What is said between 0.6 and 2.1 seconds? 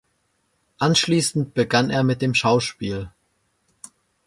Anschließend begann er